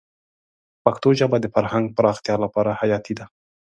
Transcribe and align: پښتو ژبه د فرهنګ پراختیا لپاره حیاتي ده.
پښتو 0.83 1.09
ژبه 1.19 1.37
د 1.41 1.45
فرهنګ 1.53 1.85
پراختیا 1.97 2.35
لپاره 2.43 2.77
حیاتي 2.79 3.13
ده. 3.19 3.25